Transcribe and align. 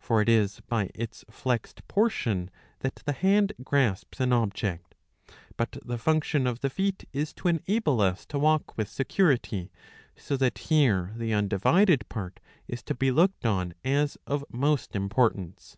For 0.00 0.22
it 0.22 0.30
is 0.30 0.60
by 0.60 0.90
its 0.94 1.26
flexed 1.30 1.86
portion 1.88 2.50
that 2.78 3.02
the 3.04 3.12
hand 3.12 3.52
grasps 3.62 4.18
an 4.18 4.32
object. 4.32 4.94
But 5.58 5.76
the 5.84 5.98
function 5.98 6.46
of 6.46 6.60
the 6.60 6.70
feet 6.70 7.06
is 7.12 7.34
to 7.34 7.48
enable 7.48 8.00
us 8.00 8.24
to 8.28 8.38
walk 8.38 8.78
with 8.78 8.88
security; 8.88 9.70
so 10.16 10.38
that 10.38 10.56
here 10.56 11.12
the 11.16 11.34
undivided 11.34 12.08
part 12.08 12.40
is 12.66 12.82
to 12.84 12.94
be 12.94 13.10
looked 13.10 13.44
on 13.44 13.74
as 13.84 14.16
of 14.26 14.42
most 14.50 14.96
importance. 14.96 15.76